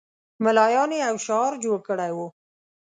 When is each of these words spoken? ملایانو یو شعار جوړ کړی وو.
ملایانو 0.43 0.95
یو 1.05 1.15
شعار 1.25 1.53
جوړ 1.63 1.77
کړی 1.87 2.11
وو. 2.13 2.27